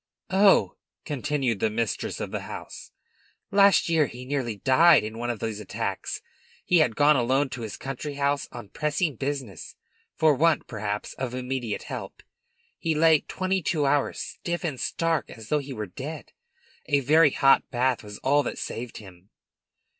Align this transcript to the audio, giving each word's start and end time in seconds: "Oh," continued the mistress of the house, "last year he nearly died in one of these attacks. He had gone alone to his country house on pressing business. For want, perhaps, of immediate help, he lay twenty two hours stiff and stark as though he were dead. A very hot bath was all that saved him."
"Oh," 0.33 0.77
continued 1.05 1.59
the 1.59 1.69
mistress 1.69 2.19
of 2.19 2.31
the 2.31 2.39
house, 2.39 2.89
"last 3.51 3.87
year 3.87 4.07
he 4.07 4.25
nearly 4.25 4.55
died 4.55 5.03
in 5.03 5.19
one 5.19 5.29
of 5.29 5.37
these 5.39 5.59
attacks. 5.59 6.23
He 6.65 6.79
had 6.79 6.95
gone 6.95 7.15
alone 7.15 7.49
to 7.49 7.61
his 7.61 7.77
country 7.77 8.15
house 8.15 8.49
on 8.51 8.69
pressing 8.69 9.15
business. 9.15 9.75
For 10.15 10.33
want, 10.33 10.65
perhaps, 10.65 11.13
of 11.19 11.35
immediate 11.35 11.83
help, 11.83 12.23
he 12.79 12.95
lay 12.95 13.19
twenty 13.19 13.61
two 13.61 13.85
hours 13.85 14.17
stiff 14.17 14.63
and 14.63 14.79
stark 14.79 15.29
as 15.29 15.49
though 15.49 15.59
he 15.59 15.71
were 15.71 15.85
dead. 15.85 16.31
A 16.87 17.01
very 17.01 17.29
hot 17.29 17.69
bath 17.69 18.03
was 18.03 18.17
all 18.23 18.41
that 18.41 18.57
saved 18.57 18.97
him." 18.97 19.29